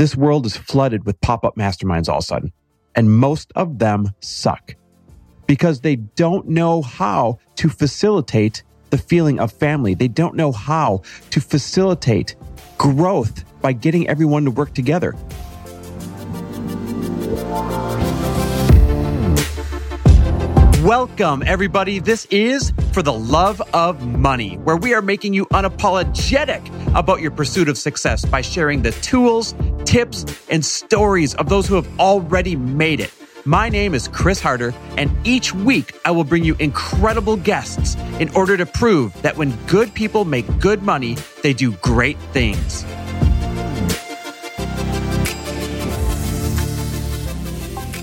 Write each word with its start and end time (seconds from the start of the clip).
This 0.00 0.16
world 0.16 0.46
is 0.46 0.56
flooded 0.56 1.04
with 1.04 1.20
pop 1.20 1.44
up 1.44 1.56
masterminds 1.56 2.08
all 2.08 2.16
of 2.16 2.22
a 2.22 2.26
sudden, 2.26 2.52
and 2.94 3.18
most 3.18 3.52
of 3.54 3.78
them 3.80 4.14
suck 4.20 4.74
because 5.46 5.82
they 5.82 5.96
don't 5.96 6.48
know 6.48 6.80
how 6.80 7.38
to 7.56 7.68
facilitate 7.68 8.62
the 8.88 8.96
feeling 8.96 9.38
of 9.38 9.52
family. 9.52 9.92
They 9.92 10.08
don't 10.08 10.36
know 10.36 10.52
how 10.52 11.02
to 11.28 11.40
facilitate 11.42 12.34
growth 12.78 13.44
by 13.60 13.74
getting 13.74 14.08
everyone 14.08 14.46
to 14.46 14.50
work 14.50 14.72
together. 14.72 15.14
Welcome, 20.82 21.42
everybody. 21.44 21.98
This 21.98 22.24
is 22.30 22.72
For 22.92 23.02
the 23.02 23.12
Love 23.12 23.60
of 23.74 24.06
Money, 24.06 24.56
where 24.56 24.78
we 24.78 24.94
are 24.94 25.02
making 25.02 25.34
you 25.34 25.44
unapologetic 25.52 26.66
about 26.94 27.20
your 27.20 27.30
pursuit 27.30 27.68
of 27.68 27.76
success 27.76 28.24
by 28.24 28.40
sharing 28.40 28.80
the 28.80 28.92
tools, 28.92 29.52
tips, 29.90 30.24
and 30.48 30.64
stories 30.64 31.34
of 31.34 31.48
those 31.48 31.66
who 31.66 31.74
have 31.74 31.88
already 31.98 32.54
made 32.54 33.00
it. 33.00 33.12
My 33.44 33.68
name 33.68 33.92
is 33.92 34.06
Chris 34.06 34.38
Harder, 34.40 34.72
and 34.96 35.10
each 35.26 35.52
week 35.52 35.98
I 36.04 36.12
will 36.12 36.22
bring 36.22 36.44
you 36.44 36.54
incredible 36.60 37.36
guests 37.36 37.96
in 38.20 38.28
order 38.36 38.56
to 38.56 38.66
prove 38.66 39.20
that 39.22 39.36
when 39.36 39.50
good 39.66 39.92
people 39.92 40.24
make 40.24 40.46
good 40.60 40.84
money, 40.84 41.16
they 41.42 41.52
do 41.52 41.72
great 41.82 42.16
things. 42.32 42.84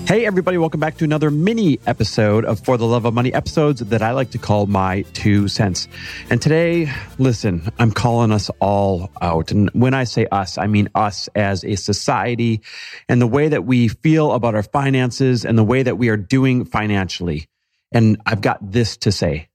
Hey, 0.08 0.24
everybody, 0.24 0.56
welcome 0.56 0.80
back 0.80 0.96
to 0.96 1.04
another 1.04 1.30
mini 1.30 1.78
episode 1.86 2.46
of 2.46 2.60
For 2.60 2.78
the 2.78 2.86
Love 2.86 3.04
of 3.04 3.12
Money 3.12 3.30
episodes 3.34 3.80
that 3.80 4.00
I 4.00 4.12
like 4.12 4.30
to 4.30 4.38
call 4.38 4.64
my 4.64 5.02
two 5.12 5.48
cents. 5.48 5.86
And 6.30 6.40
today, 6.40 6.90
listen, 7.18 7.70
I'm 7.78 7.92
calling 7.92 8.32
us 8.32 8.50
all 8.58 9.10
out. 9.20 9.50
And 9.50 9.68
when 9.74 9.92
I 9.92 10.04
say 10.04 10.24
us, 10.32 10.56
I 10.56 10.66
mean 10.66 10.88
us 10.94 11.28
as 11.34 11.62
a 11.62 11.74
society 11.74 12.62
and 13.06 13.20
the 13.20 13.26
way 13.26 13.48
that 13.48 13.66
we 13.66 13.88
feel 13.88 14.32
about 14.32 14.54
our 14.54 14.62
finances 14.62 15.44
and 15.44 15.58
the 15.58 15.62
way 15.62 15.82
that 15.82 15.98
we 15.98 16.08
are 16.08 16.16
doing 16.16 16.64
financially. 16.64 17.46
And 17.92 18.18
I've 18.24 18.40
got 18.40 18.72
this 18.72 18.96
to 18.96 19.12
say 19.12 19.50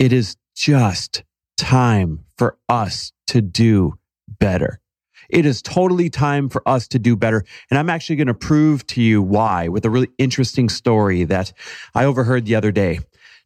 it 0.00 0.12
is 0.12 0.36
just 0.56 1.22
time 1.56 2.24
for 2.36 2.58
us 2.68 3.12
to 3.28 3.40
do 3.40 3.96
better. 4.26 4.80
It 5.28 5.46
is 5.46 5.62
totally 5.62 6.10
time 6.10 6.48
for 6.48 6.66
us 6.68 6.88
to 6.88 6.98
do 6.98 7.16
better. 7.16 7.44
And 7.70 7.78
I'm 7.78 7.90
actually 7.90 8.16
going 8.16 8.28
to 8.28 8.34
prove 8.34 8.86
to 8.88 9.02
you 9.02 9.22
why 9.22 9.68
with 9.68 9.84
a 9.84 9.90
really 9.90 10.10
interesting 10.18 10.68
story 10.68 11.24
that 11.24 11.52
I 11.94 12.04
overheard 12.04 12.46
the 12.46 12.54
other 12.54 12.72
day. 12.72 13.00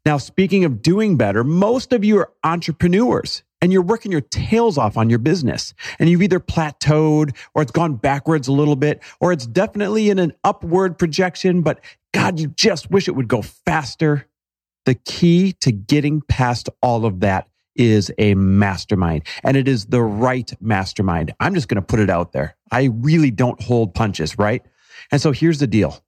Now, 0.04 0.18
speaking 0.18 0.64
of 0.64 0.80
doing 0.80 1.16
better, 1.16 1.44
most 1.44 1.92
of 1.92 2.04
you 2.04 2.18
are 2.18 2.32
entrepreneurs 2.44 3.42
and 3.60 3.72
you're 3.72 3.82
working 3.82 4.12
your 4.12 4.20
tails 4.20 4.78
off 4.78 4.96
on 4.96 5.10
your 5.10 5.18
business 5.18 5.74
and 5.98 6.08
you've 6.08 6.22
either 6.22 6.40
plateaued 6.40 7.36
or 7.54 7.62
it's 7.62 7.72
gone 7.72 7.96
backwards 7.96 8.48
a 8.48 8.52
little 8.52 8.76
bit 8.76 9.02
or 9.20 9.32
it's 9.32 9.46
definitely 9.46 10.10
in 10.10 10.18
an 10.18 10.32
upward 10.44 10.98
projection, 10.98 11.62
but 11.62 11.80
God, 12.14 12.38
you 12.38 12.48
just 12.48 12.90
wish 12.90 13.08
it 13.08 13.16
would 13.16 13.28
go 13.28 13.42
faster. 13.42 14.26
The 14.86 14.94
key 14.94 15.52
to 15.60 15.72
getting 15.72 16.22
past 16.22 16.70
all 16.80 17.04
of 17.04 17.20
that 17.20 17.48
is 17.78 18.12
a 18.18 18.34
mastermind 18.34 19.22
and 19.42 19.56
it 19.56 19.68
is 19.68 19.86
the 19.86 20.02
right 20.02 20.52
mastermind. 20.60 21.32
I'm 21.40 21.54
just 21.54 21.68
going 21.68 21.80
to 21.80 21.86
put 21.86 22.00
it 22.00 22.10
out 22.10 22.32
there. 22.32 22.56
I 22.70 22.90
really 22.92 23.30
don't 23.30 23.62
hold 23.62 23.94
punches, 23.94 24.38
right? 24.38 24.62
And 25.10 25.20
so 25.20 25.32
here's 25.32 25.58
the 25.58 25.66
deal. 25.66 26.04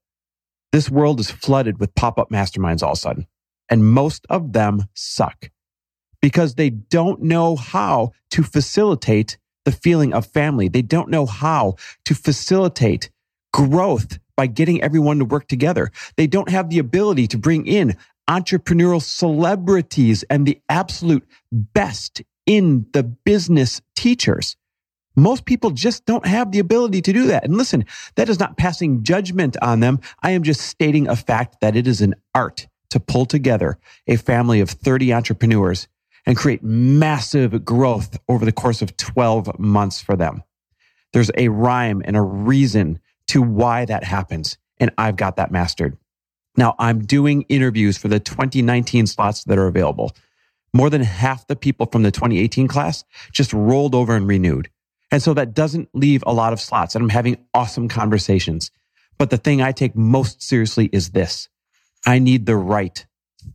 This 0.73 0.91
world 0.91 1.21
is 1.21 1.31
flooded 1.31 1.81
with 1.81 1.95
pop 1.95 2.19
up 2.19 2.31
masterminds 2.31 2.83
all 2.83 2.93
of 2.93 2.99
a 2.99 3.01
sudden, 3.01 3.27
and 3.69 3.85
most 3.85 4.27
of 4.29 4.53
them 4.53 4.85
suck 4.95 5.51
because 6.21 6.55
they 6.55 6.71
don't 6.71 7.23
know 7.23 7.57
how 7.57 8.13
to 8.31 8.43
facilitate 8.43 9.39
the 9.65 9.73
feeling 9.73 10.13
of 10.13 10.27
family. 10.27 10.69
They 10.69 10.83
don't 10.83 11.09
know 11.09 11.27
how 11.27 11.77
to 12.05 12.15
facilitate 12.15 13.11
growth 13.53 14.19
by 14.37 14.47
getting 14.47 14.81
everyone 14.83 15.19
to 15.19 15.25
work 15.25 15.49
together. 15.49 15.91
They 16.17 16.27
don't 16.27 16.49
have 16.49 16.71
the 16.71 16.79
ability 16.79 17.27
to 17.29 17.39
bring 17.39 17.67
in 17.67 17.97
entrepreneurial 18.31 19.03
celebrities 19.03 20.23
and 20.31 20.47
the 20.47 20.61
absolute 20.69 21.27
best 21.51 22.23
in 22.47 22.87
the 22.93 23.03
business 23.03 23.83
teachers. 23.97 24.57
Most 25.17 25.45
people 25.45 25.73
just 25.73 26.07
don't 26.07 26.25
have 26.25 26.53
the 26.53 26.61
ability 26.61 27.03
to 27.03 27.13
do 27.13 27.27
that. 27.27 27.45
And 27.45 27.57
listen, 27.57 27.85
that 28.15 28.29
is 28.29 28.39
not 28.39 28.57
passing 28.57 29.03
judgment 29.03 29.57
on 29.61 29.81
them. 29.81 29.99
I 30.23 30.31
am 30.31 30.45
just 30.45 30.61
stating 30.61 31.09
a 31.09 31.17
fact 31.17 31.61
that 31.61 31.75
it 31.75 31.89
is 31.89 32.01
an 32.01 32.15
art 32.33 32.69
to 32.91 33.01
pull 33.01 33.27
together 33.27 33.79
a 34.07 34.17
family 34.17 34.61
of 34.61 34.71
30 34.71 35.13
entrepreneurs 35.13 35.89
and 36.25 36.37
create 36.37 36.63
massive 36.63 37.65
growth 37.65 38.17
over 38.29 38.45
the 38.45 38.53
course 38.53 38.81
of 38.81 38.97
12 38.97 39.59
months 39.59 40.01
for 40.01 40.15
them. 40.15 40.45
There's 41.13 41.31
a 41.37 41.49
rhyme 41.49 42.03
and 42.05 42.17
a 42.17 42.23
reason 42.23 43.01
to 43.29 43.43
why 43.43 43.85
that 43.87 44.05
happens. 44.05 44.57
And 44.79 44.93
I've 44.97 45.17
got 45.17 45.37
that 45.37 45.51
mastered. 45.51 45.97
Now, 46.57 46.75
I'm 46.79 47.05
doing 47.05 47.43
interviews 47.43 47.97
for 47.97 48.09
the 48.09 48.21
2019 48.21 49.07
slots 49.07 49.45
that 49.45 49.59
are 49.59 49.67
available. 49.67 50.13
More 50.73 50.91
than 50.91 51.03
half 51.03 51.47
the 51.47 51.57
people 51.57 51.87
from 51.87 52.03
the 52.03 52.11
2018 52.11 52.69
class 52.69 53.05
just 53.33 53.53
rolled 53.53 53.95
over 53.95 54.15
and 54.15 54.27
renewed. 54.27 54.71
And 55.11 55.23
so 55.23 55.35
that 55.35 55.55
doesn't 55.55 55.89
leave 55.93 56.23
a 56.27 56.33
lot 56.33 56.53
of 56.53 56.61
slots. 56.61 56.95
And 56.95 57.03
I'm 57.03 57.09
having 57.09 57.45
awesome 57.55 57.89
conversations. 57.89 58.71
But 59.19 59.31
the 59.31 59.37
thing 59.37 59.61
I 59.61 59.73
take 59.73 59.97
most 59.97 60.43
seriously 60.43 60.89
is 60.93 61.11
this 61.11 61.49
I 62.07 62.19
need 62.19 62.47
the 62.47 62.57
right 62.57 63.05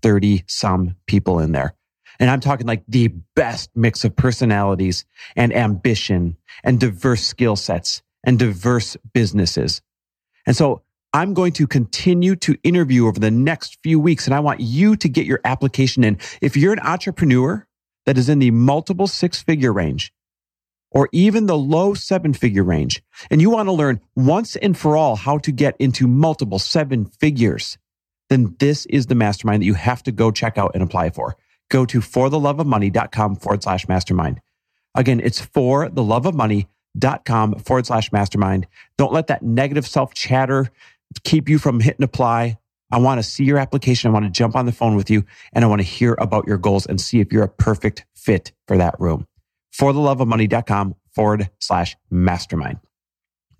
30 0.01 0.43
some 0.47 0.95
people 1.07 1.39
in 1.39 1.51
there. 1.51 1.73
And 2.19 2.29
I'm 2.29 2.39
talking 2.39 2.67
like 2.67 2.83
the 2.87 3.09
best 3.35 3.69
mix 3.75 4.05
of 4.05 4.15
personalities 4.15 5.05
and 5.35 5.53
ambition 5.55 6.37
and 6.63 6.79
diverse 6.79 7.23
skill 7.23 7.55
sets 7.55 8.01
and 8.23 8.39
diverse 8.39 8.95
businesses. 9.13 9.81
And 10.45 10.55
so 10.55 10.83
I'm 11.15 11.33
going 11.33 11.53
to 11.53 11.65
continue 11.65 12.35
to 12.35 12.57
interview 12.61 13.07
over 13.07 13.21
the 13.21 13.31
next 13.31 13.77
few 13.81 14.01
weeks, 14.01 14.25
and 14.27 14.35
I 14.35 14.41
want 14.41 14.59
you 14.59 14.97
to 14.97 15.07
get 15.07 15.25
your 15.25 15.39
application 15.45 16.03
in. 16.03 16.17
If 16.41 16.57
you're 16.57 16.73
an 16.73 16.79
entrepreneur 16.81 17.65
that 18.05 18.17
is 18.17 18.27
in 18.27 18.39
the 18.39 18.51
multiple 18.51 19.07
six 19.07 19.41
figure 19.41 19.71
range, 19.71 20.11
or 20.91 21.07
even 21.13 21.45
the 21.45 21.57
low 21.57 21.93
seven 21.93 22.33
figure 22.33 22.65
range, 22.65 23.01
and 23.31 23.39
you 23.39 23.49
want 23.49 23.67
to 23.67 23.71
learn 23.71 24.01
once 24.17 24.57
and 24.57 24.77
for 24.77 24.97
all 24.97 25.15
how 25.15 25.37
to 25.37 25.53
get 25.53 25.77
into 25.79 26.05
multiple 26.05 26.59
seven 26.59 27.05
figures, 27.05 27.77
then 28.29 28.53
this 28.59 28.85
is 28.87 29.05
the 29.05 29.15
mastermind 29.15 29.61
that 29.61 29.67
you 29.67 29.75
have 29.75 30.03
to 30.03 30.11
go 30.11 30.31
check 30.31 30.57
out 30.57 30.71
and 30.73 30.83
apply 30.83 31.11
for. 31.11 31.37
Go 31.71 31.85
to 31.85 32.01
fortheloveofmoney.com 32.01 33.37
forward 33.37 33.63
slash 33.63 33.87
mastermind. 33.87 34.41
Again, 34.93 35.21
it's 35.21 35.39
for 35.39 35.87
the 35.87 36.03
love 36.03 36.25
of 36.25 36.35
money.com 36.35 37.55
forward 37.59 37.85
slash 37.85 38.11
mastermind. 38.11 38.67
Don't 38.97 39.13
let 39.13 39.27
that 39.27 39.43
negative 39.43 39.87
self 39.87 40.13
chatter 40.13 40.69
keep 41.23 41.49
you 41.49 41.57
from 41.57 41.79
hitting 41.79 42.03
apply. 42.03 42.57
I 42.91 42.99
want 42.99 43.19
to 43.19 43.23
see 43.23 43.43
your 43.43 43.57
application. 43.57 44.09
I 44.09 44.13
want 44.13 44.25
to 44.25 44.31
jump 44.31 44.55
on 44.55 44.65
the 44.65 44.71
phone 44.71 44.95
with 44.95 45.09
you 45.09 45.25
and 45.53 45.65
I 45.65 45.67
want 45.67 45.81
to 45.81 45.87
hear 45.87 46.15
about 46.19 46.47
your 46.47 46.57
goals 46.57 46.85
and 46.85 46.99
see 47.01 47.19
if 47.19 47.31
you're 47.31 47.43
a 47.43 47.49
perfect 47.49 48.05
fit 48.15 48.51
for 48.67 48.77
that 48.77 48.95
room. 48.99 49.27
For 49.71 49.91
the 49.91 49.99
love 49.99 50.21
of 50.21 50.27
money.com 50.27 50.95
forward 51.13 51.49
slash 51.59 51.95
mastermind. 52.09 52.79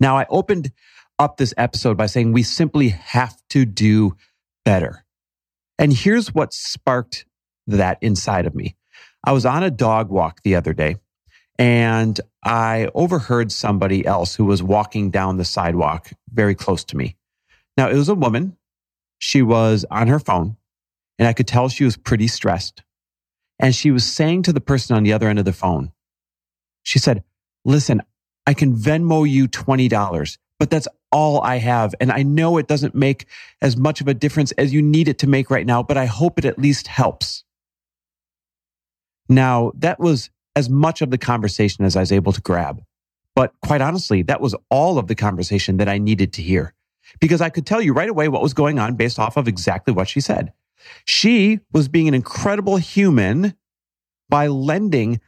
Now 0.00 0.16
I 0.16 0.26
opened 0.30 0.72
up 1.18 1.36
this 1.36 1.54
episode 1.56 1.96
by 1.96 2.06
saying 2.06 2.32
we 2.32 2.42
simply 2.42 2.88
have 2.90 3.36
to 3.50 3.64
do 3.64 4.16
better. 4.64 5.04
And 5.78 5.92
here's 5.92 6.34
what 6.34 6.52
sparked 6.52 7.26
that 7.66 7.98
inside 8.00 8.46
of 8.46 8.54
me. 8.54 8.76
I 9.24 9.32
was 9.32 9.44
on 9.44 9.62
a 9.62 9.70
dog 9.70 10.10
walk 10.10 10.42
the 10.42 10.54
other 10.54 10.72
day 10.72 10.96
and 11.58 12.20
I 12.44 12.88
overheard 12.94 13.50
somebody 13.50 14.06
else 14.06 14.34
who 14.34 14.44
was 14.44 14.62
walking 14.62 15.10
down 15.10 15.36
the 15.36 15.44
sidewalk 15.44 16.10
very 16.32 16.54
close 16.54 16.84
to 16.84 16.96
me. 16.96 17.16
Now, 17.76 17.90
it 17.90 17.96
was 17.96 18.08
a 18.08 18.14
woman. 18.14 18.56
She 19.18 19.42
was 19.42 19.84
on 19.90 20.08
her 20.08 20.18
phone, 20.18 20.56
and 21.18 21.28
I 21.28 21.32
could 21.32 21.46
tell 21.46 21.68
she 21.68 21.84
was 21.84 21.96
pretty 21.96 22.28
stressed. 22.28 22.82
And 23.58 23.74
she 23.74 23.90
was 23.90 24.04
saying 24.04 24.42
to 24.44 24.52
the 24.52 24.60
person 24.60 24.96
on 24.96 25.02
the 25.02 25.12
other 25.12 25.28
end 25.28 25.38
of 25.38 25.44
the 25.44 25.52
phone, 25.52 25.92
she 26.82 26.98
said, 26.98 27.24
Listen, 27.64 28.02
I 28.46 28.54
can 28.54 28.76
Venmo 28.76 29.28
you 29.28 29.48
$20, 29.48 30.38
but 30.58 30.70
that's 30.70 30.86
all 31.10 31.40
I 31.40 31.56
have. 31.56 31.94
And 32.00 32.12
I 32.12 32.22
know 32.22 32.58
it 32.58 32.68
doesn't 32.68 32.94
make 32.94 33.26
as 33.60 33.76
much 33.76 34.00
of 34.00 34.08
a 34.08 34.14
difference 34.14 34.52
as 34.52 34.72
you 34.72 34.82
need 34.82 35.08
it 35.08 35.18
to 35.20 35.26
make 35.26 35.50
right 35.50 35.66
now, 35.66 35.82
but 35.82 35.96
I 35.96 36.06
hope 36.06 36.38
it 36.38 36.44
at 36.44 36.58
least 36.58 36.86
helps. 36.86 37.42
Now, 39.28 39.72
that 39.74 39.98
was 39.98 40.30
as 40.54 40.70
much 40.70 41.02
of 41.02 41.10
the 41.10 41.18
conversation 41.18 41.84
as 41.84 41.96
I 41.96 42.00
was 42.00 42.12
able 42.12 42.32
to 42.32 42.40
grab. 42.40 42.82
But 43.34 43.52
quite 43.62 43.80
honestly, 43.80 44.22
that 44.22 44.40
was 44.40 44.54
all 44.70 44.98
of 44.98 45.08
the 45.08 45.14
conversation 45.14 45.78
that 45.78 45.88
I 45.88 45.98
needed 45.98 46.32
to 46.34 46.42
hear 46.42 46.72
because 47.20 47.40
I 47.40 47.48
could 47.48 47.66
tell 47.66 47.80
you 47.80 47.92
right 47.92 48.08
away 48.08 48.28
what 48.28 48.42
was 48.42 48.54
going 48.54 48.78
on 48.78 48.94
based 48.94 49.18
off 49.18 49.36
of 49.36 49.48
exactly 49.48 49.92
what 49.92 50.08
she 50.08 50.20
said. 50.20 50.52
She 51.04 51.60
was 51.72 51.88
being 51.88 52.08
an 52.08 52.14
incredible 52.14 52.76
human 52.76 53.54
by 54.28 54.48
lending 54.48 55.20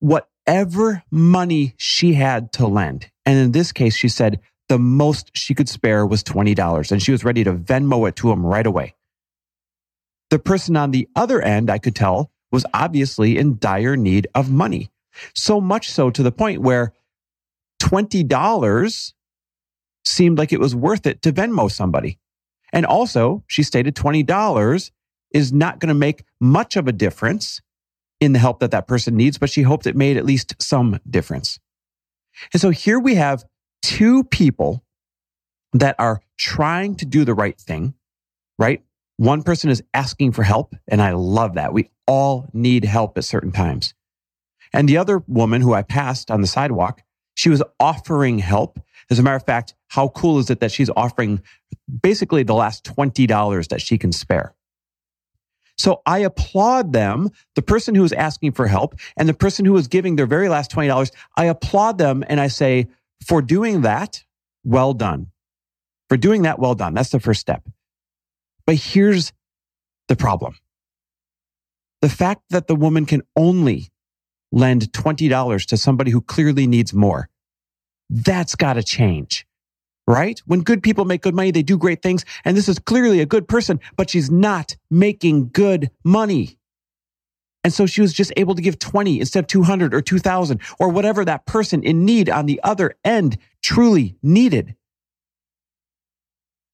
whatever 0.00 1.02
money 1.10 1.74
she 1.76 2.14
had 2.14 2.52
to 2.54 2.66
lend. 2.66 3.10
And 3.24 3.38
in 3.38 3.52
this 3.52 3.72
case, 3.72 3.96
she 3.96 4.08
said 4.08 4.40
the 4.68 4.78
most 4.78 5.30
she 5.36 5.54
could 5.54 5.68
spare 5.68 6.06
was 6.06 6.22
$20 6.24 6.92
and 6.92 7.02
she 7.02 7.12
was 7.12 7.24
ready 7.24 7.44
to 7.44 7.52
Venmo 7.52 8.08
it 8.08 8.16
to 8.16 8.30
him 8.30 8.44
right 8.44 8.66
away. 8.66 8.94
The 10.30 10.38
person 10.38 10.76
on 10.76 10.90
the 10.90 11.08
other 11.14 11.40
end, 11.40 11.70
I 11.70 11.78
could 11.78 11.94
tell, 11.94 12.32
was 12.50 12.66
obviously 12.74 13.38
in 13.38 13.58
dire 13.58 13.96
need 13.96 14.26
of 14.34 14.50
money. 14.50 14.90
So 15.34 15.60
much 15.60 15.90
so 15.90 16.10
to 16.10 16.22
the 16.22 16.32
point 16.32 16.62
where 16.62 16.92
$20 17.80 19.12
seemed 20.06 20.38
like 20.38 20.52
it 20.52 20.60
was 20.60 20.74
worth 20.74 21.06
it 21.06 21.22
to 21.22 21.32
Venmo 21.32 21.70
somebody. 21.70 22.18
And 22.72 22.86
also, 22.86 23.44
she 23.46 23.62
stated 23.62 23.94
$20 23.94 24.90
is 25.32 25.52
not 25.52 25.80
going 25.80 25.88
to 25.88 25.94
make 25.94 26.24
much 26.40 26.76
of 26.76 26.88
a 26.88 26.92
difference 26.92 27.60
in 28.20 28.32
the 28.32 28.38
help 28.38 28.60
that 28.60 28.70
that 28.70 28.88
person 28.88 29.16
needs, 29.16 29.38
but 29.38 29.50
she 29.50 29.62
hoped 29.62 29.86
it 29.86 29.96
made 29.96 30.16
at 30.16 30.24
least 30.24 30.54
some 30.60 30.98
difference. 31.08 31.58
And 32.52 32.60
so 32.60 32.70
here 32.70 32.98
we 32.98 33.14
have 33.14 33.44
two 33.82 34.24
people 34.24 34.84
that 35.72 35.96
are 35.98 36.20
trying 36.38 36.96
to 36.96 37.06
do 37.06 37.24
the 37.24 37.34
right 37.34 37.58
thing, 37.58 37.94
right? 38.58 38.82
One 39.16 39.42
person 39.42 39.70
is 39.70 39.82
asking 39.94 40.32
for 40.32 40.42
help, 40.42 40.74
and 40.88 41.00
I 41.00 41.12
love 41.12 41.54
that. 41.54 41.72
We 41.72 41.90
all 42.06 42.48
need 42.52 42.84
help 42.84 43.16
at 43.16 43.24
certain 43.24 43.52
times. 43.52 43.94
And 44.72 44.88
the 44.88 44.98
other 44.98 45.22
woman 45.26 45.62
who 45.62 45.74
I 45.74 45.82
passed 45.82 46.30
on 46.30 46.40
the 46.40 46.46
sidewalk, 46.46 47.02
she 47.34 47.48
was 47.48 47.62
offering 47.80 48.38
help. 48.38 48.78
As 49.10 49.18
a 49.18 49.22
matter 49.22 49.36
of 49.36 49.44
fact, 49.44 49.74
how 49.88 50.08
cool 50.08 50.38
is 50.38 50.50
it 50.50 50.60
that 50.60 50.72
she's 50.72 50.90
offering 50.96 51.42
basically 52.02 52.42
the 52.42 52.54
last 52.54 52.84
$20 52.84 53.68
that 53.68 53.80
she 53.80 53.98
can 53.98 54.12
spare? 54.12 54.54
So 55.78 56.00
I 56.06 56.20
applaud 56.20 56.92
them, 56.92 57.30
the 57.54 57.62
person 57.62 57.94
who 57.94 58.02
is 58.02 58.12
asking 58.12 58.52
for 58.52 58.66
help 58.66 58.94
and 59.16 59.28
the 59.28 59.34
person 59.34 59.64
who 59.64 59.76
is 59.76 59.88
giving 59.88 60.16
their 60.16 60.26
very 60.26 60.48
last 60.48 60.70
$20. 60.70 61.10
I 61.36 61.44
applaud 61.44 61.98
them 61.98 62.24
and 62.28 62.40
I 62.40 62.48
say, 62.48 62.88
for 63.24 63.42
doing 63.42 63.82
that, 63.82 64.24
well 64.64 64.94
done. 64.94 65.28
For 66.08 66.16
doing 66.16 66.42
that, 66.42 66.58
well 66.58 66.74
done. 66.74 66.94
That's 66.94 67.10
the 67.10 67.20
first 67.20 67.40
step. 67.40 67.68
But 68.64 68.76
here's 68.76 69.32
the 70.08 70.16
problem. 70.16 70.56
The 72.00 72.08
fact 72.08 72.42
that 72.50 72.68
the 72.68 72.76
woman 72.76 73.06
can 73.06 73.22
only 73.36 73.90
lend 74.52 74.92
$20 74.92 75.66
to 75.66 75.76
somebody 75.76 76.10
who 76.10 76.20
clearly 76.20 76.66
needs 76.66 76.92
more, 76.94 77.28
that's 78.10 78.54
got 78.54 78.74
to 78.74 78.82
change 78.82 79.46
right? 80.06 80.40
When 80.46 80.62
good 80.62 80.82
people 80.82 81.04
make 81.04 81.22
good 81.22 81.34
money, 81.34 81.50
they 81.50 81.62
do 81.62 81.76
great 81.76 82.02
things. 82.02 82.24
And 82.44 82.56
this 82.56 82.68
is 82.68 82.78
clearly 82.78 83.20
a 83.20 83.26
good 83.26 83.48
person, 83.48 83.80
but 83.96 84.10
she's 84.10 84.30
not 84.30 84.76
making 84.90 85.48
good 85.48 85.90
money. 86.04 86.58
And 87.64 87.72
so 87.72 87.86
she 87.86 88.00
was 88.00 88.12
just 88.12 88.32
able 88.36 88.54
to 88.54 88.62
give 88.62 88.78
20 88.78 89.18
instead 89.18 89.40
of 89.40 89.48
200 89.48 89.92
or 89.92 90.00
2000 90.00 90.60
or 90.78 90.88
whatever 90.88 91.24
that 91.24 91.46
person 91.46 91.82
in 91.82 92.04
need 92.04 92.30
on 92.30 92.46
the 92.46 92.60
other 92.62 92.94
end 93.04 93.38
truly 93.62 94.14
needed. 94.22 94.76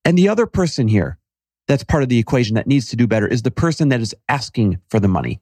And 0.04 0.18
the 0.18 0.28
other 0.28 0.46
person 0.46 0.88
here 0.88 1.18
that's 1.68 1.84
part 1.84 2.02
of 2.02 2.10
the 2.10 2.18
equation 2.18 2.56
that 2.56 2.66
needs 2.66 2.88
to 2.88 2.96
do 2.96 3.06
better 3.06 3.26
is 3.26 3.42
the 3.42 3.50
person 3.50 3.88
that 3.88 4.00
is 4.00 4.14
asking 4.28 4.78
for 4.90 5.00
the 5.00 5.08
money. 5.08 5.40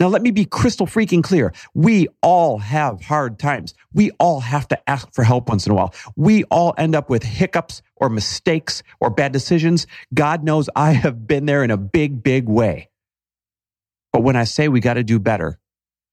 Now, 0.00 0.08
let 0.08 0.22
me 0.22 0.30
be 0.30 0.44
crystal 0.44 0.86
freaking 0.86 1.22
clear. 1.22 1.52
We 1.74 2.08
all 2.22 2.58
have 2.58 3.02
hard 3.02 3.38
times. 3.38 3.74
We 3.92 4.10
all 4.18 4.40
have 4.40 4.68
to 4.68 4.90
ask 4.90 5.12
for 5.12 5.24
help 5.24 5.48
once 5.48 5.66
in 5.66 5.72
a 5.72 5.74
while. 5.74 5.94
We 6.16 6.44
all 6.44 6.74
end 6.78 6.94
up 6.94 7.10
with 7.10 7.22
hiccups 7.22 7.82
or 7.96 8.08
mistakes 8.08 8.82
or 9.00 9.10
bad 9.10 9.32
decisions. 9.32 9.86
God 10.12 10.42
knows 10.44 10.68
I 10.74 10.92
have 10.92 11.26
been 11.26 11.46
there 11.46 11.64
in 11.64 11.70
a 11.70 11.76
big, 11.76 12.22
big 12.22 12.48
way. 12.48 12.90
But 14.12 14.22
when 14.22 14.36
I 14.36 14.44
say 14.44 14.68
we 14.68 14.80
got 14.80 14.94
to 14.94 15.04
do 15.04 15.18
better 15.18 15.58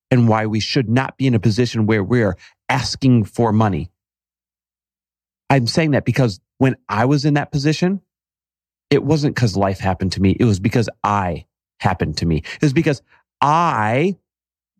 and 0.10 0.28
why 0.28 0.48
we 0.48 0.60
should 0.60 0.90
not 0.90 1.18
be 1.18 1.28
in 1.28 1.36
a 1.36 1.40
position 1.40 1.86
where 1.86 2.04
we're 2.04 2.36
asking 2.68 3.26
for 3.26 3.52
money, 3.52 3.92
I'm 5.50 5.68
saying 5.68 5.92
that 5.92 6.06
because 6.06 6.40
when 6.58 6.78
I 6.88 7.06
was 7.06 7.26
in 7.26 7.36
that 7.36 7.52
position, 7.52 8.02
it 8.90 9.04
wasn't 9.04 9.36
because 9.36 9.56
life 9.56 9.80
happened 9.80 10.14
to 10.14 10.22
me. 10.22 10.36
It 10.40 10.46
was 10.46 10.60
because 10.60 10.90
I 11.04 11.46
happened 11.80 12.18
to 12.18 12.26
me. 12.26 12.38
It 12.38 12.62
was 12.62 12.74
because 12.74 13.02
I 13.42 14.18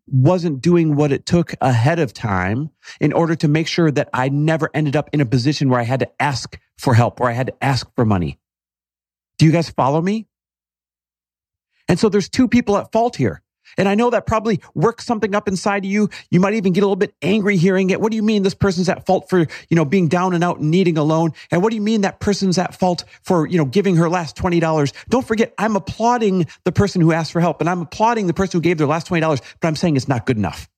wasn't 0.06 0.60
doing 0.60 0.96
what 0.96 1.12
it 1.12 1.26
took 1.26 1.54
ahead 1.60 1.98
of 1.98 2.12
time 2.12 2.70
in 3.00 3.12
order 3.12 3.34
to 3.36 3.48
make 3.48 3.66
sure 3.66 3.90
that 3.90 4.08
I 4.12 4.28
never 4.28 4.70
ended 4.74 4.96
up 4.96 5.10
in 5.12 5.20
a 5.20 5.26
position 5.26 5.68
where 5.68 5.80
I 5.80 5.84
had 5.84 6.00
to 6.00 6.10
ask 6.20 6.58
for 6.78 6.94
help 6.94 7.20
or 7.20 7.28
I 7.28 7.32
had 7.32 7.48
to 7.48 7.64
ask 7.64 7.88
for 7.94 8.04
money. 8.04 8.38
Do 9.38 9.46
you 9.46 9.52
guys 9.52 9.70
follow 9.70 10.00
me? 10.00 10.26
And 11.88 11.98
so 11.98 12.08
there's 12.08 12.28
two 12.28 12.48
people 12.48 12.76
at 12.76 12.92
fault 12.92 13.16
here. 13.16 13.42
And 13.76 13.88
I 13.88 13.94
know 13.94 14.10
that 14.10 14.26
probably 14.26 14.60
works 14.74 15.04
something 15.06 15.34
up 15.34 15.48
inside 15.48 15.84
of 15.84 15.90
you. 15.90 16.08
You 16.30 16.40
might 16.40 16.54
even 16.54 16.72
get 16.72 16.80
a 16.80 16.86
little 16.86 16.96
bit 16.96 17.14
angry 17.22 17.56
hearing 17.56 17.90
it. 17.90 18.00
What 18.00 18.10
do 18.10 18.16
you 18.16 18.22
mean 18.22 18.42
this 18.42 18.54
person's 18.54 18.88
at 18.88 19.06
fault 19.06 19.28
for, 19.28 19.40
you 19.40 19.76
know, 19.76 19.84
being 19.84 20.08
down 20.08 20.34
and 20.34 20.44
out 20.44 20.58
and 20.58 20.70
needing 20.70 20.98
a 20.98 21.02
loan? 21.02 21.32
And 21.50 21.62
what 21.62 21.70
do 21.70 21.76
you 21.76 21.82
mean 21.82 22.02
that 22.02 22.20
person's 22.20 22.58
at 22.58 22.74
fault 22.74 23.04
for, 23.22 23.46
you 23.46 23.58
know, 23.58 23.64
giving 23.64 23.96
her 23.96 24.08
last 24.08 24.36
$20? 24.36 24.92
Don't 25.08 25.26
forget, 25.26 25.54
I'm 25.58 25.76
applauding 25.76 26.46
the 26.64 26.72
person 26.72 27.00
who 27.00 27.12
asked 27.12 27.32
for 27.32 27.40
help 27.40 27.60
and 27.60 27.68
I'm 27.68 27.80
applauding 27.80 28.26
the 28.26 28.34
person 28.34 28.58
who 28.58 28.62
gave 28.62 28.78
their 28.78 28.86
last 28.86 29.08
$20, 29.08 29.40
but 29.60 29.68
I'm 29.68 29.76
saying 29.76 29.96
it's 29.96 30.08
not 30.08 30.26
good 30.26 30.36
enough. 30.36 30.68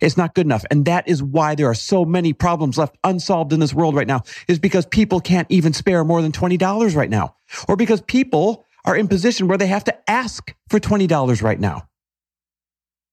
It's 0.00 0.16
not 0.16 0.34
good 0.34 0.46
enough. 0.46 0.64
And 0.70 0.84
that 0.84 1.08
is 1.08 1.22
why 1.22 1.54
there 1.54 1.68
are 1.68 1.74
so 1.74 2.04
many 2.04 2.32
problems 2.32 2.78
left 2.78 2.96
unsolved 3.02 3.52
in 3.52 3.60
this 3.60 3.74
world 3.74 3.94
right 3.94 4.06
now 4.06 4.22
is 4.46 4.58
because 4.58 4.86
people 4.86 5.20
can't 5.20 5.50
even 5.50 5.72
spare 5.72 6.04
more 6.04 6.22
than 6.22 6.32
$20 6.32 6.96
right 6.96 7.10
now 7.10 7.34
or 7.68 7.76
because 7.76 8.00
people 8.02 8.64
are 8.84 8.96
in 8.96 9.08
position 9.08 9.48
where 9.48 9.58
they 9.58 9.66
have 9.66 9.84
to 9.84 10.10
ask 10.10 10.54
for 10.68 10.78
$20 10.78 11.42
right 11.42 11.60
now. 11.60 11.86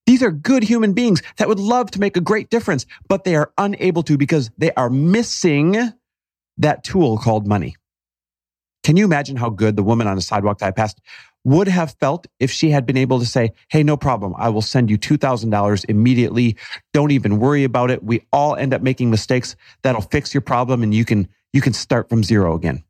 These 0.07 0.23
are 0.23 0.31
good 0.31 0.63
human 0.63 0.93
beings 0.93 1.21
that 1.35 1.49
would 1.49 1.59
love 1.59 1.91
to 1.91 1.99
make 1.99 2.15
a 2.15 2.21
great 2.21 2.49
difference, 2.49 2.85
but 3.09 3.25
they 3.25 3.35
are 3.35 3.51
unable 3.57 4.03
to 4.03 4.17
because 4.17 4.49
they 4.57 4.71
are 4.71 4.89
missing 4.89 5.75
that 6.57 6.83
tool 6.85 7.17
called 7.17 7.45
money. 7.45 7.75
Can 8.83 8.95
you 8.95 9.03
imagine 9.03 9.35
how 9.35 9.49
good 9.49 9.75
the 9.75 9.83
woman 9.83 10.07
on 10.07 10.15
the 10.15 10.21
sidewalk 10.21 10.59
that 10.59 10.67
I 10.67 10.71
passed 10.71 11.01
would 11.43 11.67
have 11.67 11.95
felt 11.99 12.25
if 12.39 12.49
she 12.49 12.69
had 12.69 12.85
been 12.85 12.95
able 12.95 13.19
to 13.19 13.25
say, 13.25 13.51
Hey, 13.67 13.83
no 13.83 13.97
problem. 13.97 14.33
I 14.37 14.47
will 14.47 14.61
send 14.61 14.89
you 14.89 14.97
$2,000 14.97 15.85
immediately. 15.89 16.55
Don't 16.93 17.11
even 17.11 17.37
worry 17.39 17.65
about 17.65 17.91
it. 17.91 18.01
We 18.01 18.25
all 18.31 18.55
end 18.55 18.73
up 18.73 18.81
making 18.81 19.11
mistakes. 19.11 19.57
That'll 19.81 20.01
fix 20.01 20.33
your 20.33 20.41
problem 20.41 20.83
and 20.83 20.93
you 20.93 21.03
can, 21.03 21.27
you 21.51 21.59
can 21.59 21.73
start 21.73 22.07
from 22.07 22.23
zero 22.23 22.55
again. 22.55 22.81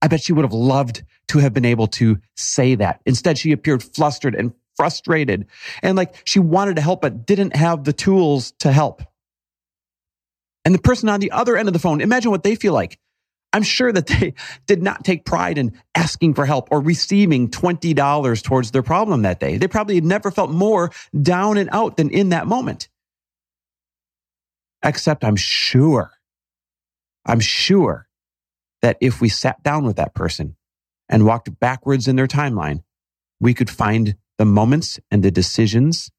I 0.00 0.06
bet 0.06 0.22
she 0.22 0.32
would 0.32 0.44
have 0.44 0.52
loved 0.52 1.02
to 1.28 1.38
have 1.38 1.52
been 1.52 1.64
able 1.64 1.88
to 1.88 2.20
say 2.36 2.76
that. 2.76 3.00
Instead, 3.04 3.38
she 3.38 3.52
appeared 3.52 3.82
flustered 3.82 4.34
and 4.34 4.52
frustrated 4.76 5.46
and 5.82 5.96
like 5.96 6.14
she 6.24 6.38
wanted 6.38 6.76
to 6.76 6.82
help, 6.82 7.02
but 7.02 7.26
didn't 7.26 7.56
have 7.56 7.84
the 7.84 7.92
tools 7.92 8.52
to 8.60 8.72
help. 8.72 9.02
And 10.64 10.74
the 10.74 10.80
person 10.80 11.08
on 11.08 11.20
the 11.20 11.32
other 11.32 11.56
end 11.56 11.68
of 11.68 11.72
the 11.72 11.80
phone, 11.80 12.00
imagine 12.00 12.30
what 12.30 12.42
they 12.42 12.54
feel 12.54 12.72
like. 12.72 12.98
I'm 13.52 13.62
sure 13.62 13.92
that 13.92 14.06
they 14.06 14.34
did 14.66 14.82
not 14.82 15.04
take 15.04 15.24
pride 15.24 15.58
in 15.58 15.78
asking 15.94 16.34
for 16.34 16.46
help 16.46 16.68
or 16.70 16.80
receiving 16.80 17.50
$20 17.50 18.42
towards 18.42 18.70
their 18.70 18.82
problem 18.82 19.22
that 19.22 19.40
day. 19.40 19.58
They 19.58 19.68
probably 19.68 20.00
never 20.00 20.30
felt 20.30 20.50
more 20.50 20.90
down 21.20 21.58
and 21.58 21.68
out 21.72 21.96
than 21.96 22.10
in 22.10 22.30
that 22.30 22.46
moment. 22.46 22.88
Except 24.84 25.24
I'm 25.24 25.36
sure, 25.36 26.12
I'm 27.24 27.40
sure 27.40 28.08
that 28.80 28.96
if 29.00 29.20
we 29.20 29.28
sat 29.28 29.62
down 29.62 29.84
with 29.84 29.96
that 29.96 30.14
person 30.14 30.56
and 31.08 31.24
walked 31.24 31.60
backwards 31.60 32.08
in 32.08 32.16
their 32.16 32.26
timeline, 32.26 32.82
we 33.38 33.54
could 33.54 33.70
find 33.70 34.16
the 34.38 34.44
moments 34.44 34.98
and 35.10 35.22
the 35.22 35.30
decisions 35.30 36.10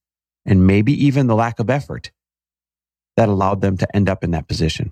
and 0.45 0.67
maybe 0.67 1.05
even 1.05 1.27
the 1.27 1.35
lack 1.35 1.59
of 1.59 1.69
effort 1.69 2.11
that 3.17 3.29
allowed 3.29 3.61
them 3.61 3.77
to 3.77 3.95
end 3.95 4.09
up 4.09 4.23
in 4.23 4.31
that 4.31 4.47
position. 4.47 4.91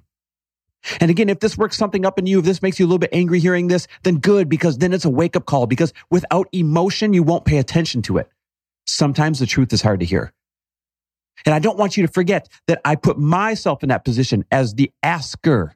And 1.00 1.12
again, 1.12 1.30
if 1.30 1.40
this 1.40 1.58
works 1.58 1.78
something 1.78 2.06
up 2.06 2.18
in 2.18 2.25
you, 2.25 2.40
if 2.40 2.46
this 2.46 2.62
makes 2.62 2.80
you 2.80 2.86
a 2.86 2.88
little 2.88 3.00
bit 3.00 3.12
angry 3.13 3.40
hearing 3.40 3.68
this, 3.68 3.88
then 4.04 4.18
good, 4.18 4.50
because 4.50 4.80
then 4.80 4.94
it's 4.94 5.06
a 5.06 5.10
wake 5.10 5.36
up 5.36 5.46
call. 5.46 5.68
Because 5.68 5.94
without 6.10 6.48
emotion, 6.51 7.13
you 7.13 7.24
won't 7.24 7.46
pay 7.46 7.58
attention 7.58 8.01
to 8.04 8.18
it. 8.18 8.30
Sometimes 8.88 9.40
the 9.40 9.46
truth 9.46 9.74
is 9.74 9.82
hard 9.82 10.00
to 10.00 10.06
hear. 10.06 10.34
And 11.46 11.54
I 11.54 11.60
don't 11.60 11.78
want 11.78 11.98
you 11.98 12.06
to 12.06 12.12
forget 12.12 12.50
that 12.68 12.82
I 12.84 12.96
put 12.96 13.18
myself 13.18 13.84
in 13.84 13.90
that 13.90 14.06
position 14.06 14.44
as 14.51 14.74
the 14.74 14.92
asker 15.04 15.75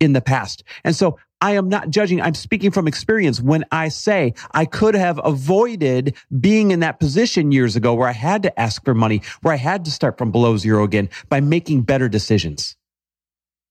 in 0.00 0.12
the 0.12 0.20
past. 0.20 0.62
And 0.84 0.94
so 0.94 1.18
I 1.40 1.52
am 1.52 1.68
not 1.68 1.90
judging. 1.90 2.20
I'm 2.20 2.34
speaking 2.34 2.70
from 2.70 2.88
experience 2.88 3.40
when 3.40 3.64
I 3.70 3.88
say 3.88 4.34
I 4.52 4.64
could 4.64 4.94
have 4.94 5.20
avoided 5.22 6.16
being 6.40 6.70
in 6.70 6.80
that 6.80 6.98
position 6.98 7.52
years 7.52 7.76
ago 7.76 7.94
where 7.94 8.08
I 8.08 8.12
had 8.12 8.42
to 8.44 8.60
ask 8.60 8.84
for 8.84 8.94
money, 8.94 9.22
where 9.42 9.52
I 9.54 9.58
had 9.58 9.84
to 9.84 9.90
start 9.90 10.16
from 10.18 10.32
below 10.32 10.56
zero 10.56 10.82
again 10.84 11.10
by 11.28 11.40
making 11.40 11.82
better 11.82 12.08
decisions. 12.08 12.76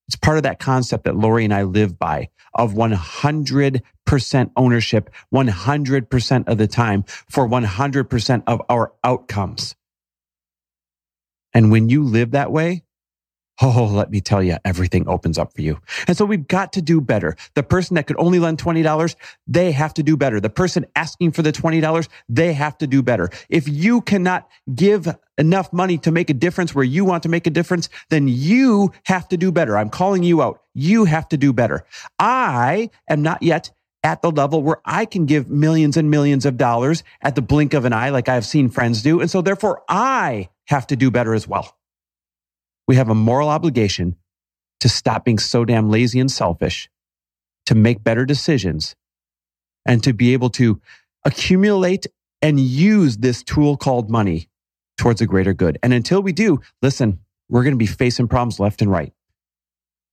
It's 0.08 0.16
part 0.16 0.38
of 0.38 0.44
that 0.44 0.60
concept 0.60 1.06
that 1.06 1.16
Lori 1.16 1.44
and 1.44 1.54
I 1.54 1.64
live 1.64 1.98
by 1.98 2.30
of 2.54 2.74
100% 2.74 3.82
ownership, 4.56 5.10
100% 5.34 6.48
of 6.48 6.58
the 6.58 6.68
time 6.68 7.04
for 7.30 7.48
100% 7.48 8.44
of 8.48 8.62
our 8.70 8.94
outcomes. 9.04 9.76
And 11.54 11.72
when 11.72 11.90
you 11.90 12.04
live 12.04 12.32
that 12.32 12.52
way, 12.52 12.85
Oh, 13.62 13.86
let 13.86 14.12
me 14.12 14.20
tell 14.20 14.44
you, 14.44 14.58
everything 14.66 15.08
opens 15.08 15.38
up 15.38 15.54
for 15.54 15.62
you. 15.62 15.80
And 16.08 16.18
so 16.18 16.26
we've 16.26 16.46
got 16.46 16.74
to 16.74 16.82
do 16.82 17.00
better. 17.00 17.38
The 17.54 17.64
person 17.64 17.96
that 17.96 18.06
could 18.06 18.18
only 18.20 18.38
lend 18.38 18.58
$20, 18.58 19.16
they 19.48 19.72
have 19.72 19.94
to 19.94 20.04
do 20.04 20.18
better. 20.18 20.42
The 20.42 20.50
person 20.50 20.86
asking 20.96 21.32
for 21.32 21.42
the 21.42 21.54
$20, 21.54 22.10
they 22.28 22.52
have 22.52 22.78
to 22.80 22.88
do 22.88 23.02
better. 23.02 23.30
If 23.48 23.70
you 23.70 24.02
cannot 24.02 24.50
give 24.74 25.08
enough 25.38 25.72
money 25.72 25.98
to 26.00 26.12
make 26.12 26.30
a 26.30 26.34
difference 26.34 26.76
where 26.76 26.84
you 26.84 27.06
want 27.06 27.24
to 27.24 27.30
make 27.30 27.48
a 27.48 27.50
difference, 27.50 27.88
then 28.10 28.28
you 28.28 28.92
have 29.06 29.28
to 29.30 29.38
do 29.38 29.54
better. 29.54 29.78
I'm 29.78 29.90
calling 29.90 30.24
you 30.24 30.42
out. 30.42 30.62
You 30.74 31.06
have 31.06 31.30
to 31.30 31.38
do 31.38 31.54
better. 31.54 31.86
I 32.20 32.90
am 33.10 33.22
not 33.22 33.42
yet 33.42 33.72
at 34.04 34.22
the 34.22 34.32
level 34.32 34.64
where 34.64 34.82
I 34.84 35.06
can 35.06 35.26
give 35.26 35.50
millions 35.50 35.96
and 35.96 36.12
millions 36.12 36.46
of 36.46 36.58
dollars 36.58 37.04
at 37.22 37.36
the 37.36 37.42
blink 37.42 37.74
of 37.74 37.86
an 37.86 37.94
eye, 37.94 38.10
like 38.10 38.28
I've 38.28 38.46
seen 38.46 38.70
friends 38.70 39.02
do. 39.02 39.22
And 39.22 39.32
so 39.32 39.42
therefore 39.42 39.82
I 39.88 40.50
have 40.66 40.88
to 40.88 40.98
do 40.98 41.10
better 41.10 41.34
as 41.34 41.48
well 41.48 41.74
we 42.88 42.96
have 42.96 43.10
a 43.10 43.15
moral 43.15 43.50
obligation 43.50 44.15
to 44.80 44.89
stop 44.89 45.25
being 45.25 45.39
so 45.39 45.65
damn 45.65 45.89
lazy 45.89 46.20
and 46.20 46.32
selfish, 46.32 46.89
to 47.65 47.75
make 47.75 48.04
better 48.04 48.25
decisions, 48.25 48.96
and 49.86 50.04
to 50.04 50.13
be 50.13 50.34
able 50.34 50.50
to 50.51 50.80
accumulate 51.24 52.06
and 52.42 52.60
use 52.60 53.18
this 53.18 53.42
tool 53.44 53.77
called 53.77 54.10
money 54.10 54.48
towards 54.98 55.22
a 55.22 55.25
greater 55.25 55.54
good. 55.54 55.77
And 55.82 55.94
until 55.94 56.22
we 56.22 56.32
do, 56.32 56.60
listen, 56.82 57.20
we're 57.50 57.63
going 57.63 57.74
to 57.74 57.77
be 57.77 57.86
facing 57.86 58.27
problems 58.27 58.60
left 58.60 58.82
and 58.82 58.92
right. 58.92 59.13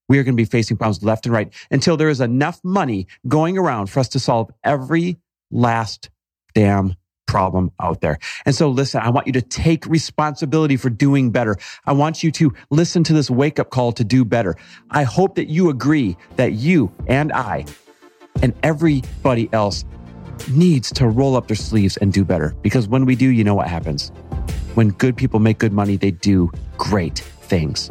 We 0.09 0.19
are 0.19 0.25
going 0.25 0.37
to 0.37 0.43
be 0.43 0.49
facing 0.49 0.76
problems 0.76 1.02
left 1.02 1.26
and 1.26 1.33
right 1.33 1.52
until 1.71 1.97
there 1.97 2.09
is 2.09 2.21
enough 2.21 2.61
money 2.64 3.07
going 3.29 3.57
around 3.57 3.88
for 3.88 4.00
us 4.00 4.09
to 4.11 4.19
solve 4.19 4.50
every 4.64 5.19
last 5.50 6.11
damn 6.55 6.97
problem 7.26 7.73
out 7.81 8.00
there. 8.00 8.19
And 8.45 8.55
so 8.55 8.69
listen, 8.69 9.00
I 9.00 9.11
want 9.11 9.26
you 9.26 9.33
to 9.35 9.43
take 9.43 9.87
responsibility 9.87 10.76
for 10.76 10.91
doing 10.91 11.31
better. 11.31 11.57
I 11.87 11.93
want 11.93 12.23
you 12.23 12.31
to 12.33 12.52
listen 12.71 13.05
to 13.05 13.12
this 13.12 13.31
wake 13.31 13.59
up 13.59 13.71
call 13.71 13.93
to 13.93 14.05
do 14.05 14.25
better. 14.25 14.57
I 14.91 15.05
hope 15.05 15.37
that 15.37 15.49
you 15.49 15.71
agree 15.71 16.17
that 16.37 16.52
you 16.52 16.93
and 17.07 17.33
I 17.33 17.64
and 18.43 18.55
everybody 18.62 19.49
else 19.52 19.85
needs 20.50 20.93
to 20.93 21.07
roll 21.07 21.37
up 21.37 21.47
their 21.47 21.57
sleeves 21.57 21.97
and 21.99 22.12
do 22.12 22.25
better 22.25 22.55
because 22.62 22.88
when 22.88 23.05
we 23.05 23.14
do, 23.14 23.29
you 23.29 23.45
know 23.45 23.55
what 23.55 23.69
happens. 23.69 24.11
When 24.75 24.88
good 24.91 25.17
people 25.17 25.38
make 25.38 25.59
good 25.59 25.73
money, 25.73 25.97
they 25.97 26.11
do 26.11 26.50
great 26.79 27.19
things. 27.19 27.91